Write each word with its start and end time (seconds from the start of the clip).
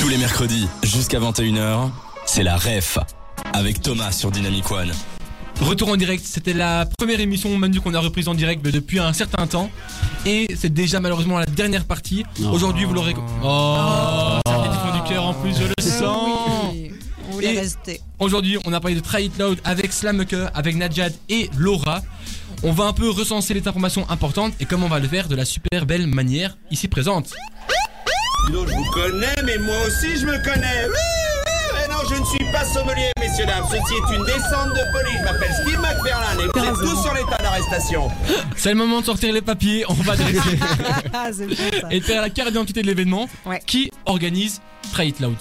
Tous 0.00 0.08
les 0.08 0.16
mercredis, 0.16 0.66
jusqu'à 0.82 1.20
21h, 1.20 1.90
c'est 2.24 2.42
la 2.42 2.56
REF 2.56 2.98
avec 3.52 3.82
Thomas 3.82 4.12
sur 4.12 4.30
Dynamic 4.30 4.70
One. 4.70 4.90
Retour 5.60 5.90
en 5.90 5.96
direct, 5.98 6.24
c'était 6.24 6.54
la 6.54 6.88
première 6.96 7.20
émission 7.20 7.54
Manu 7.58 7.82
qu'on 7.82 7.92
a 7.92 8.00
reprise 8.00 8.26
en 8.26 8.32
direct 8.34 8.62
mais 8.64 8.72
depuis 8.72 8.98
un 8.98 9.12
certain 9.12 9.46
temps. 9.46 9.70
Et 10.24 10.46
c'est 10.58 10.72
déjà 10.72 11.00
malheureusement 11.00 11.38
la 11.38 11.44
dernière 11.44 11.84
partie. 11.84 12.24
Aujourd'hui, 12.50 12.86
vous 12.86 12.94
l'aurez. 12.94 13.14
Oh, 13.44 14.38
ça 14.46 14.62
fait 14.62 14.70
du 14.70 14.74
fond 14.74 15.02
du 15.02 15.06
cœur 15.06 15.22
en 15.26 15.34
plus, 15.34 15.52
je 15.54 15.64
le 15.64 15.90
sens. 15.90 16.72
Oui. 17.34 17.58
Aujourd'hui, 18.18 18.56
on 18.64 18.72
a 18.72 18.80
parlé 18.80 18.96
de 18.96 19.00
Try 19.00 19.26
It 19.26 19.38
Loud 19.38 19.60
avec 19.64 19.92
Slamke, 19.92 20.34
avec 20.54 20.76
Najad 20.76 21.12
et 21.28 21.50
Laura. 21.58 22.00
On 22.62 22.72
va 22.72 22.84
un 22.84 22.92
peu 22.94 23.10
recenser 23.10 23.52
les 23.52 23.68
informations 23.68 24.08
importantes 24.08 24.54
et 24.60 24.64
comme 24.64 24.82
on 24.82 24.88
va 24.88 24.98
le 24.98 25.08
faire 25.08 25.28
de 25.28 25.36
la 25.36 25.44
super 25.44 25.84
belle 25.84 26.06
manière 26.06 26.56
ici 26.70 26.88
présente. 26.88 27.34
Dis 28.46 28.52
donc, 28.52 28.68
je 28.68 28.74
vous 28.74 28.90
connais, 28.92 29.34
mais 29.44 29.58
moi 29.58 29.76
aussi 29.86 30.16
je 30.18 30.26
me 30.26 30.36
connais. 30.42 30.88
Mais 31.74 31.88
non, 31.88 32.00
je 32.08 32.14
ne 32.20 32.24
suis 32.24 32.52
pas 32.52 32.64
sommelier, 32.64 33.10
messieurs, 33.18 33.46
dames. 33.46 33.64
Ceci 33.70 33.94
est 33.94 34.16
une 34.16 34.24
descente 34.24 34.70
de 34.70 34.92
police. 34.92 35.18
Je 35.18 35.24
m'appelle 35.24 35.54
Steve 35.62 35.80
McFarlane 35.80 36.40
et 36.40 36.58
vous 36.58 36.64
êtes 36.64 36.74
tous 36.90 37.02
sur 37.02 37.14
l'état 37.14 37.42
d'arrestation. 37.42 38.08
C'est 38.56 38.70
le 38.70 38.76
moment 38.76 39.00
de 39.00 39.06
sortir 39.06 39.32
les 39.32 39.42
papiers, 39.42 39.84
on 39.88 39.94
va 39.94 40.16
dresser 40.16 40.58
Ah, 41.12 41.28
c'est 41.32 41.46
bon 41.46 41.54
ça. 41.80 41.88
et 41.90 42.00
faire 42.00 42.20
la 42.22 42.30
carte 42.30 42.48
d'identité 42.50 42.82
de 42.82 42.86
l'événement. 42.86 43.28
Ouais. 43.46 43.62
Qui 43.66 43.90
organise 44.06 44.60
Try 44.92 45.08
It 45.08 45.20
Loud 45.20 45.36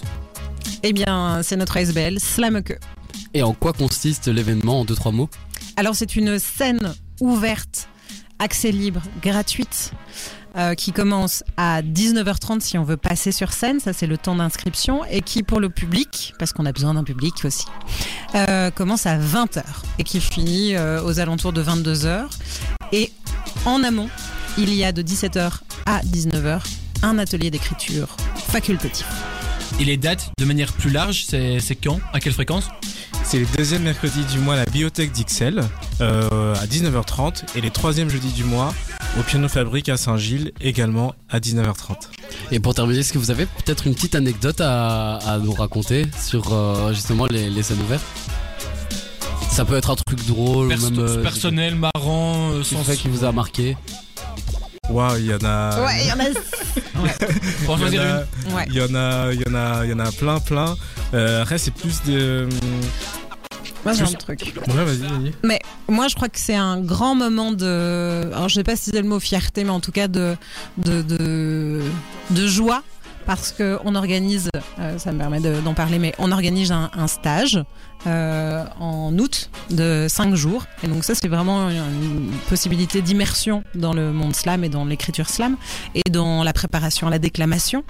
Eh 0.84 0.94
bien, 0.94 1.42
c'est 1.44 1.56
notre 1.58 1.78
ASBL, 1.78 2.20
Slamke. 2.20 2.80
Et 3.34 3.44
en 3.44 3.54
quoi 3.54 3.74
consiste 3.74 4.28
l'événement 4.28 4.80
en 4.82 4.86
deux 4.86 4.96
trois 4.96 5.12
mots? 5.12 5.30
Alors, 5.76 5.96
c'est 5.96 6.16
une 6.16 6.40
scène 6.40 6.94
ouverte, 7.22 7.89
accès 8.40 8.72
libre, 8.72 9.02
gratuite. 9.22 9.92
euh, 10.58 10.74
qui 10.74 10.92
commence 10.92 11.44
à 11.58 11.84
19h30 11.84 12.60
si 12.62 12.78
on 12.80 12.84
veut 12.84 12.98
passer 12.98 13.32
sur 13.32 13.54
scène, 13.54 13.80
ça 13.80 13.94
c'est 13.94 14.08
le 14.08 14.18
temps 14.18 14.36
d'inscription, 14.36 15.06
et 15.06 15.22
qui 15.22 15.44
pour 15.44 15.60
le 15.60 15.70
public, 15.70 16.34
parce 16.40 16.54
qu'on 16.54 16.66
a 16.66 16.72
besoin 16.72 16.96
d'un 16.96 17.04
public 17.04 17.34
aussi, 17.46 17.66
euh, 18.34 18.72
commence 18.72 19.06
à 19.06 19.18
20h 19.20 19.62
et 20.00 20.04
qui 20.04 20.20
finit 20.20 20.76
euh, 20.76 21.04
aux 21.04 21.20
alentours 21.20 21.54
de 21.54 21.64
22h. 21.64 22.26
Et 22.92 23.12
en 23.66 23.84
amont, 23.84 24.10
il 24.58 24.74
y 24.74 24.84
a 24.84 24.92
de 24.92 25.04
17h 25.04 25.60
à 25.86 26.00
19h 26.00 26.62
un 27.04 27.20
atelier 27.20 27.52
d'écriture 27.52 28.18
facultatif. 28.48 29.06
Et 29.80 29.86
les 29.86 29.98
dates 29.98 30.32
de 30.40 30.46
manière 30.46 30.74
plus 30.74 30.90
large, 30.90 31.26
c'est 31.28 31.76
quand? 31.76 32.00
À 32.12 32.20
quelle 32.20 32.34
fréquence? 32.34 32.70
C'est 33.32 33.38
les 33.40 33.46
deuxièmes 33.58 33.84
mercredis 33.84 34.24
du 34.26 34.40
mois 34.40 34.56
à 34.56 34.58
la 34.58 34.66
bibliothèque 34.66 35.12
d'Ixelles 35.12 35.62
euh, 36.02 36.56
à 36.56 36.66
19h30 36.66 37.44
et 37.56 37.62
les 37.62 37.70
troisièmes 37.70 38.10
jeudis 38.10 38.32
du 38.34 38.44
mois 38.44 38.74
au 39.20 39.22
Piano 39.24 39.48
Fabrique 39.48 39.88
à 39.90 39.98
Saint-Gilles 39.98 40.52
également 40.62 41.14
à 41.30 41.40
19h30. 41.40 41.96
Et 42.52 42.60
pour 42.60 42.74
terminer, 42.74 43.00
est-ce 43.02 43.14
que 43.14 43.20
vous 43.20 43.30
avez 43.30 43.46
peut-être 43.46 43.86
une 43.86 43.94
petite 43.94 44.16
anecdote 44.16 44.62
à, 44.62 45.18
à 45.18 45.38
nous 45.38 45.52
raconter 45.54 46.08
sur 46.20 46.52
euh, 46.54 46.92
justement 46.94 47.28
les, 47.28 47.52
les 47.52 47.62
scènes 47.62 47.80
ouvertes? 47.82 48.04
Ça 49.52 49.64
peut 49.64 49.76
être 49.78 49.92
un 49.92 49.96
truc 49.96 50.26
drôle, 50.26 50.70
Perso- 50.70 50.90
même 50.90 51.00
euh, 51.00 51.22
Personnel, 51.22 51.76
marrant, 51.76 52.52
euh, 52.54 52.62
un 52.62 52.64
sans 52.64 52.84
fait 52.84 52.96
qui 52.98 53.10
vous 53.10 53.26
a 53.26 53.32
marqué? 53.32 53.78
Waouh, 54.90 55.18
il 55.18 55.26
y 55.28 55.34
en 55.36 55.38
a. 55.46 55.86
Ouais, 55.86 56.02
il 56.02 56.08
y 56.08 56.12
en 56.14 56.20
a. 56.20 56.24
Il 56.26 57.06
y, 57.06 57.66
choisir 57.66 58.02
en 58.02 58.04
une. 58.06 58.10
a, 58.10 58.56
Ouais. 58.56 58.66
il 58.70 58.74
y 58.76 58.82
en 58.82 58.96
a, 58.96 59.32
il 59.34 59.40
y 59.42 59.48
en 59.48 59.54
a, 59.56 59.86
il 59.86 59.92
y 59.92 59.94
en 59.94 60.00
a 60.00 60.12
plein, 60.12 60.40
plein. 60.40 60.76
Euh, 61.14 61.44
après, 61.44 61.60
c'est 61.60 61.72
plus 61.74 62.02
de. 62.08 62.50
Moi 63.86 63.94
j'ai 63.94 64.04
un 64.04 64.06
truc. 64.18 64.42
Ouais, 64.68 64.84
vas-y, 64.86 64.98
vas-y. 64.98 65.34
Mais 65.44 65.60
moi, 65.88 66.08
je 66.08 66.16
crois 66.16 66.30
que 66.30 66.40
c'est 66.40 66.56
un 66.56 66.80
grand 66.82 67.16
moment 67.16 67.52
de. 67.52 68.30
Alors, 68.34 68.50
je 68.50 68.56
sais 68.56 68.64
pas 68.64 68.76
si 68.76 68.90
c'est 68.92 69.02
le 69.02 69.08
mot 69.08 69.20
fierté, 69.20 69.64
mais 69.64 69.70
en 69.72 69.80
tout 69.80 69.92
cas 69.92 70.08
de 70.08 70.36
de 70.78 71.02
de, 71.02 71.82
de 72.32 72.48
joie. 72.48 72.84
Parce 73.26 73.52
qu'on 73.52 73.94
organise, 73.94 74.50
euh, 74.80 74.98
ça 74.98 75.12
me 75.12 75.20
permet 75.20 75.40
de- 75.40 75.60
d'en 75.62 75.76
parler, 75.76 76.00
mais 76.00 76.16
on 76.18 76.32
organise 76.32 76.72
un, 76.72 76.90
un 76.98 77.06
stage 77.06 77.64
euh, 78.08 78.64
en 78.80 79.16
août 79.20 79.52
de 79.70 80.08
5 80.10 80.34
jours. 80.34 80.66
Et 80.82 80.88
donc 80.88 81.04
ça, 81.04 81.14
c'est 81.14 81.28
vraiment 81.28 81.70
une 81.70 82.32
possibilité 82.48 83.04
d'immersion 83.04 83.64
dans 83.76 83.94
le 83.94 84.12
monde 84.14 84.36
slam 84.36 84.64
et 84.64 84.70
dans 84.70 84.84
l'écriture 84.84 85.30
slam 85.30 85.58
et 85.94 86.10
dans 86.10 86.44
la 86.44 86.54
préparation 86.54 87.06
à 87.06 87.12
la 87.12 87.20
déclamation. 87.20 87.84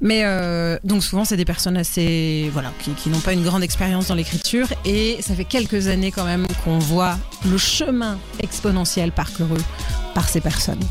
Mais 0.00 0.22
euh, 0.24 0.78
donc 0.84 1.02
souvent 1.02 1.24
c'est 1.24 1.36
des 1.36 1.44
personnes 1.44 1.76
assez 1.76 2.50
voilà 2.52 2.72
qui, 2.96 3.08
n'ont 3.08 3.20
pas 3.20 3.32
une 3.32 3.44
grande 3.44 3.62
expérience 3.62 4.08
dans 4.08 4.14
l'écriture 4.14 4.66
et 4.84 5.18
ça 5.20 5.34
fait 5.34 5.44
quelques 5.44 5.88
années 5.88 6.10
quand 6.10 6.24
même 6.24 6.46
qu'on 6.64 6.78
voit 6.78 7.16
le 7.46 7.58
chemin 7.58 8.18
exponentiel 8.40 9.12
parcouru 9.12 9.60
par 10.14 10.28
ces 10.28 10.40
personnes. 10.40 10.82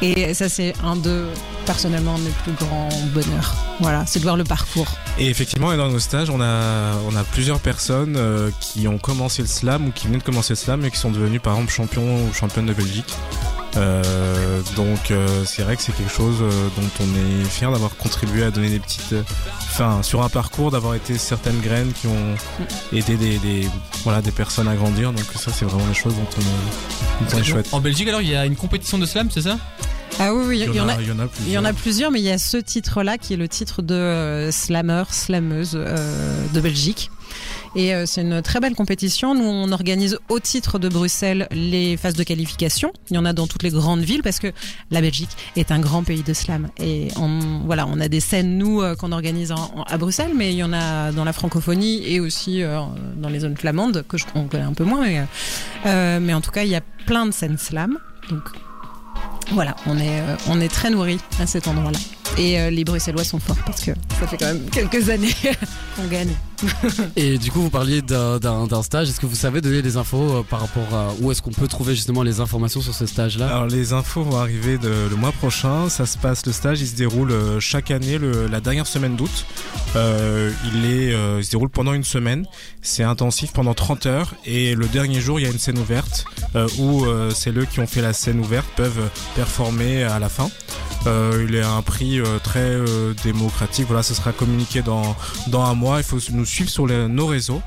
Et 0.00 0.34
ça 0.34 0.48
c'est 0.48 0.74
un 0.82 0.96
de 0.96 1.26
personnellement 1.66 2.18
mes 2.18 2.30
plus 2.42 2.52
grands 2.52 2.88
bonheurs. 3.14 3.54
Voilà, 3.80 4.04
c'est 4.06 4.18
de 4.18 4.24
voir 4.24 4.36
le 4.36 4.44
parcours. 4.44 4.88
Et 5.18 5.28
effectivement, 5.28 5.76
dans 5.76 5.88
nos 5.88 5.98
stages, 5.98 6.30
on 6.30 6.40
a, 6.40 6.94
on 7.10 7.16
a 7.16 7.24
plusieurs 7.24 7.60
personnes 7.60 8.16
euh, 8.16 8.50
qui 8.60 8.88
ont 8.88 8.98
commencé 8.98 9.42
le 9.42 9.48
slam 9.48 9.88
ou 9.88 9.90
qui 9.92 10.06
venaient 10.06 10.18
de 10.18 10.22
commencer 10.22 10.52
le 10.52 10.58
slam 10.58 10.84
et 10.84 10.90
qui 10.90 10.98
sont 10.98 11.10
devenues 11.10 11.40
par 11.40 11.54
exemple 11.54 11.72
champions 11.72 12.26
ou 12.26 12.32
championnes 12.32 12.66
de 12.66 12.72
Belgique. 12.72 13.14
Euh, 13.76 14.31
donc 14.76 15.10
euh, 15.10 15.44
c'est 15.44 15.62
vrai 15.62 15.76
que 15.76 15.82
c'est 15.82 15.94
quelque 15.94 16.12
chose 16.12 16.36
euh, 16.40 16.68
dont 16.76 16.88
on 17.00 17.42
est 17.42 17.44
fier 17.44 17.70
d'avoir 17.70 17.96
contribué 17.96 18.44
à 18.44 18.50
donner 18.50 18.70
des 18.70 18.80
petites, 18.80 19.12
euh, 19.12 19.22
enfin 19.70 20.02
sur 20.02 20.22
un 20.22 20.28
parcours 20.28 20.70
d'avoir 20.70 20.94
été 20.94 21.18
certaines 21.18 21.60
graines 21.60 21.92
qui 21.92 22.06
ont 22.06 22.34
aidé 22.92 23.16
des, 23.16 23.38
des 23.38 23.68
voilà 24.04 24.22
des 24.22 24.32
personnes 24.32 24.68
à 24.68 24.74
grandir. 24.74 25.12
Donc 25.12 25.24
ça 25.34 25.50
c'est 25.52 25.64
vraiment 25.64 25.86
des 25.86 25.94
choses 25.94 26.14
dont 26.14 26.26
on 26.36 26.40
est, 26.40 27.30
dont 27.30 27.36
on 27.36 27.40
est 27.40 27.44
chouette. 27.44 27.68
En 27.72 27.80
Belgique, 27.80 28.08
alors, 28.08 28.22
il 28.22 28.28
y 28.28 28.36
a 28.36 28.46
une 28.46 28.56
compétition 28.56 28.98
de 28.98 29.06
slam, 29.06 29.30
c'est 29.30 29.42
ça? 29.42 29.58
Ah 30.18 30.34
oui, 30.34 30.44
oui, 30.46 30.64
il 30.66 30.74
y 30.74 30.80
en 30.80 30.88
a. 30.88 31.00
il 31.00 31.08
y 31.08 31.12
en 31.12 31.18
a 31.18 31.28
Il 31.46 31.52
y 31.52 31.58
en 31.58 31.64
a 31.64 31.72
plusieurs. 31.72 31.82
plusieurs, 31.82 32.10
mais 32.10 32.20
il 32.20 32.24
y 32.24 32.30
a 32.30 32.38
ce 32.38 32.56
titre-là 32.56 33.18
qui 33.18 33.32
est 33.32 33.36
le 33.36 33.48
titre 33.48 33.82
de 33.82 33.94
euh, 33.94 34.50
slammer, 34.52 35.04
slameuse 35.10 35.72
euh, 35.74 36.46
de 36.52 36.60
Belgique. 36.60 37.10
Et 37.74 37.94
euh, 37.94 38.04
c'est 38.06 38.22
une 38.22 38.42
très 38.42 38.60
belle 38.60 38.74
compétition. 38.74 39.34
Nous, 39.34 39.44
on 39.44 39.72
organise 39.72 40.18
au 40.28 40.38
titre 40.40 40.78
de 40.78 40.88
Bruxelles 40.88 41.48
les 41.50 41.96
phases 41.96 42.14
de 42.14 42.22
qualification. 42.22 42.92
Il 43.10 43.16
y 43.16 43.18
en 43.18 43.24
a 43.24 43.32
dans 43.32 43.46
toutes 43.46 43.62
les 43.62 43.70
grandes 43.70 44.00
villes 44.00 44.22
parce 44.22 44.38
que 44.38 44.52
la 44.90 45.00
Belgique 45.00 45.30
est 45.56 45.70
un 45.70 45.78
grand 45.78 46.02
pays 46.02 46.22
de 46.22 46.34
slam. 46.34 46.68
Et 46.78 47.08
voilà, 47.64 47.86
on 47.86 48.00
a 48.00 48.08
des 48.08 48.20
scènes, 48.20 48.58
nous, 48.58 48.82
euh, 48.82 48.94
qu'on 48.94 49.12
organise 49.12 49.52
à 49.86 49.98
Bruxelles, 49.98 50.32
mais 50.34 50.52
il 50.52 50.56
y 50.56 50.64
en 50.64 50.72
a 50.72 51.12
dans 51.12 51.24
la 51.24 51.32
francophonie 51.32 52.02
et 52.06 52.20
aussi 52.20 52.62
euh, 52.62 52.80
dans 53.16 53.28
les 53.28 53.40
zones 53.40 53.56
flamandes, 53.56 54.04
que 54.06 54.18
je 54.18 54.24
on 54.34 54.44
connaît 54.44 54.64
un 54.64 54.74
peu 54.74 54.84
moins. 54.84 55.02
Mais, 55.02 56.20
mais 56.20 56.34
en 56.34 56.40
tout 56.40 56.50
cas, 56.50 56.64
il 56.64 56.70
y 56.70 56.76
a 56.76 56.82
plein 57.06 57.26
de 57.26 57.32
scènes 57.32 57.58
slam. 57.58 57.98
Donc 58.30 58.42
voilà, 59.52 59.76
on 59.86 59.98
est, 59.98 60.22
on 60.48 60.60
est 60.60 60.68
très 60.68 60.90
nourris 60.90 61.18
à 61.40 61.46
cet 61.46 61.68
endroit-là. 61.68 61.98
Et 62.38 62.58
euh, 62.58 62.70
les 62.70 62.82
Bruxellois 62.84 63.24
sont 63.24 63.38
forts 63.38 63.58
parce 63.66 63.82
que 63.82 63.90
ça 64.18 64.26
fait 64.26 64.36
quand 64.38 64.46
même 64.46 64.62
quelques 64.70 65.10
années 65.10 65.34
qu'on 65.96 66.06
gagne. 66.08 66.32
Et 67.16 67.36
du 67.38 67.50
coup, 67.50 67.60
vous 67.60 67.70
parliez 67.70 68.00
d'un- 68.02 68.38
stage. 68.82 69.08
Est-ce 69.10 69.20
que 69.20 69.26
vous 69.26 69.34
savez 69.36 69.60
donner 69.60 69.82
des 69.82 69.96
infos 69.96 70.38
euh, 70.38 70.42
par 70.48 70.60
rapport 70.60 70.94
à 70.94 71.08
où 71.20 71.30
est-ce 71.30 71.42
qu'on 71.42 71.50
peut 71.50 71.68
trouver 71.68 71.94
justement 71.94 72.22
les 72.22 72.40
informations 72.40 72.80
sur 72.80 72.94
ce 72.94 73.04
stage-là? 73.04 73.48
Alors 73.48 73.66
les 73.66 73.92
infos 73.92 74.22
vont 74.22 74.38
arriver 74.38 74.78
de- 74.78 75.08
le 75.10 75.16
mois 75.16 75.32
prochain. 75.32 75.88
Ça 75.90 76.06
se 76.06 76.16
passe, 76.16 76.46
le 76.46 76.52
stage, 76.52 76.80
il 76.80 76.86
se 76.86 76.94
déroule 76.94 77.32
euh, 77.32 77.60
chaque 77.60 77.90
année, 77.90 78.16
le- 78.18 78.46
la 78.46 78.60
dernière 78.60 78.86
semaine 78.86 79.14
d'août. 79.16 79.44
Euh, 79.96 80.50
il 80.72 80.86
est, 80.86 81.12
euh, 81.12 81.38
il 81.40 81.44
se 81.44 81.50
déroule 81.50 81.68
pendant 81.68 81.92
une 81.92 82.04
semaine. 82.04 82.46
C'est 82.80 83.02
intensif 83.04 83.52
pendant 83.52 83.74
30 83.74 84.06
heures 84.06 84.34
et 84.46 84.74
le 84.74 84.86
dernier 84.86 85.20
jour, 85.20 85.38
il 85.38 85.42
y 85.42 85.46
a 85.46 85.50
une 85.50 85.58
scène 85.58 85.78
ouverte 85.78 86.24
euh, 86.56 86.66
où 86.78 87.04
euh, 87.04 87.30
c'est 87.34 87.54
eux 87.56 87.66
qui 87.70 87.80
ont 87.80 87.86
fait 87.86 88.02
la 88.02 88.12
scène 88.14 88.40
ouverte 88.40 88.66
peuvent 88.76 89.10
performer 89.36 90.04
à 90.04 90.18
la 90.18 90.28
fin. 90.30 90.48
Euh, 91.06 91.44
il 91.48 91.54
est 91.56 91.62
à 91.62 91.72
un 91.72 91.82
prix 91.82 92.20
euh, 92.20 92.38
très 92.42 92.60
euh, 92.60 93.12
démocratique. 93.24 93.86
Voilà, 93.88 94.02
ce 94.02 94.14
sera 94.14 94.32
communiqué 94.32 94.82
dans 94.82 95.16
dans 95.48 95.62
un 95.64 95.74
mois. 95.74 95.98
Il 95.98 96.04
faut 96.04 96.18
nous 96.32 96.44
suivre 96.44 96.70
sur 96.70 96.86
les- 96.86 97.08
nos 97.08 97.26
réseaux, 97.26 97.60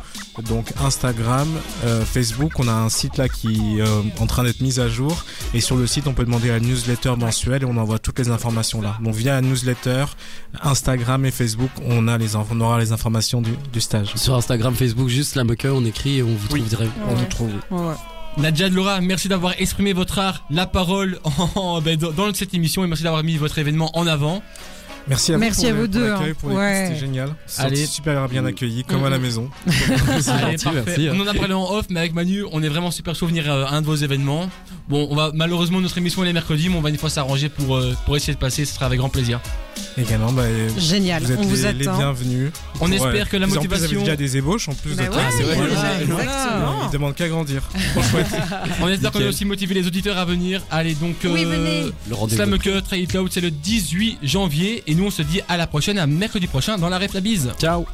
donc 0.47 0.71
Instagram, 0.81 1.47
euh, 1.83 2.05
Facebook. 2.05 2.53
On 2.59 2.67
a 2.67 2.73
un 2.73 2.89
site 2.89 3.17
là 3.17 3.27
qui 3.27 3.77
est 3.77 3.81
euh, 3.81 4.01
en 4.19 4.25
train 4.27 4.43
d'être 4.43 4.61
mis 4.61 4.79
à 4.79 4.87
jour. 4.87 5.23
Et 5.53 5.59
sur 5.59 5.75
le 5.75 5.85
site, 5.85 6.07
on 6.07 6.13
peut 6.13 6.23
demander 6.25 6.47
la 6.47 6.59
newsletter 6.61 7.15
mensuelle 7.17 7.63
et 7.63 7.65
on 7.65 7.75
envoie 7.77 7.99
toutes 7.99 8.19
les 8.19 8.29
informations 8.29 8.81
là. 8.81 8.97
Donc 9.01 9.15
via 9.15 9.33
la 9.33 9.41
newsletter, 9.41 10.05
Instagram 10.63 11.25
et 11.25 11.31
Facebook, 11.31 11.71
on 11.85 12.07
a 12.07 12.17
les 12.17 12.35
on 12.37 12.61
aura 12.61 12.79
les 12.79 12.91
informations 12.93 13.41
du, 13.41 13.51
du 13.73 13.81
stage. 13.81 14.13
Sur 14.15 14.35
Instagram, 14.35 14.73
Facebook, 14.75 15.09
juste 15.09 15.35
la 15.35 15.43
moqueur, 15.43 15.75
on 15.75 15.83
écrit 15.85 16.17
et 16.19 16.23
on 16.23 16.27
vous 16.35 16.47
trouve 16.47 16.67
direct. 16.69 16.91
On 17.09 17.15
vous 17.15 17.25
trouve. 17.25 17.51
Nadia 17.71 17.97
de 18.37 18.75
Laura, 18.75 19.01
merci 19.01 19.27
d'avoir 19.27 19.53
exprimé 19.59 19.93
votre 19.93 20.19
art, 20.19 20.43
la 20.49 20.65
parole 20.65 21.19
en- 21.55 21.81
ben, 21.81 21.97
dans 21.97 22.33
cette 22.33 22.53
émission 22.53 22.83
et 22.83 22.87
merci 22.87 23.03
d'avoir 23.03 23.23
mis 23.23 23.37
votre 23.37 23.57
événement 23.59 23.91
en 23.97 24.07
avant. 24.07 24.41
Merci 25.07 25.33
à 25.33 25.35
vous. 25.35 25.41
Merci 25.41 25.61
pour 25.61 25.69
à 25.69 25.71
le- 25.73 25.75
vous 25.81 25.87
pour 25.87 25.93
deux, 25.93 26.09
hein. 26.11 26.15
pour 26.15 26.25
l'écoute, 26.25 26.51
Ouais. 26.59 26.85
C'était 26.87 26.99
génial. 26.99 27.35
Allez. 27.59 27.85
Super 27.85 28.27
bien 28.27 28.43
accueilli, 28.45 28.83
comme 28.83 29.03
à 29.03 29.09
la 29.09 29.17
Mhm. 29.17 29.23
maison. 29.23 29.49
Allez, 29.67 30.57
gentil, 30.57 30.63
parfait. 30.65 30.83
merci. 30.85 31.09
On 31.13 31.19
en 31.21 31.27
a 31.27 31.33
parlé 31.35 31.53
en 31.53 31.69
off, 31.71 31.85
mais 31.89 31.99
avec 31.99 32.13
Manu, 32.13 32.43
on 32.51 32.61
est 32.63 32.69
vraiment 32.69 32.89
super 32.91 33.15
souvenir 33.15 33.49
à 33.51 33.73
un 33.75 33.81
de 33.81 33.85
vos 33.85 33.95
événements. 33.95 34.49
Bon, 34.87 35.07
on 35.09 35.15
va 35.15 35.31
malheureusement 35.33 35.81
notre 35.81 35.97
émission 35.97 36.23
est 36.23 36.27
les 36.27 36.33
mercredis, 36.33 36.69
mais 36.69 36.75
on 36.75 36.81
va 36.81 36.89
une 36.89 36.97
fois 36.97 37.09
s'arranger 37.09 37.49
pour 37.49 37.75
euh, 37.77 37.93
pour 38.05 38.15
essayer 38.15 38.33
de 38.33 38.39
passer. 38.39 38.65
Ce 38.65 38.75
sera 38.75 38.85
avec 38.85 38.99
grand 38.99 39.09
plaisir. 39.09 39.39
Également, 39.97 40.31
bah, 40.31 40.43
Génial, 40.77 41.23
vous 41.23 41.31
êtes 41.31 41.39
on 41.39 41.43
vous 41.43 41.55
les, 41.55 41.73
les 41.73 41.87
attend. 41.87 41.97
bienvenus. 41.97 42.51
On 42.81 42.89
Ouais. 42.89 42.95
espère 42.97 43.29
que 43.29 43.37
la 43.37 43.47
Vous, 43.47 43.57
en 43.57 43.61
plus, 43.61 43.67
vous 43.67 43.73
avez 43.73 43.81
motivation. 43.83 43.99
déjà 44.01 44.15
des 44.15 44.37
ébauches 44.37 44.69
en 44.69 44.73
plus 44.73 44.93
Bah 44.95 45.03
de 45.05 45.09
ouais, 45.09 45.13
toi. 45.15 45.23
c'est 45.31 45.43
vrai, 45.43 45.55
voilà, 45.55 45.73
voilà. 45.73 46.01
exactement. 46.01 46.87
Ils 46.87 46.91
demandent 46.91 47.15
qu'à 47.15 47.27
grandir. 47.29 47.61
On 48.81 48.87
espère 48.89 49.11
qu'on 49.11 49.21
a 49.23 49.27
aussi 49.29 49.45
motivé 49.45 49.73
les 49.73 49.87
auditeurs 49.87 50.17
à 50.17 50.25
venir. 50.25 50.61
Allez 50.69 50.93
donc. 50.95 51.15
Oui, 51.23 51.43
euh, 51.45 51.49
venez. 51.85 51.91
Le 52.09 52.15
rendez-vous. 52.15 52.35
Slam 52.43 52.57
Cut, 52.59 52.81
Trade 52.83 52.99
It 52.99 53.13
Loud, 53.13 53.29
c'est 53.31 53.41
le 53.41 53.51
18 53.51 54.19
janvier. 54.21 54.83
Et 54.87 54.95
nous, 54.95 55.05
on 55.05 55.11
se 55.11 55.21
dit 55.23 55.41
à 55.49 55.57
la 55.57 55.65
prochaine, 55.67 55.97
à 55.97 56.07
mercredi 56.07 56.47
prochain 56.47 56.77
dans 56.77 56.89
la 56.89 56.99
Ref 56.99 57.13
la 57.13 57.21
bise. 57.21 57.49
Ciao. 57.59 57.85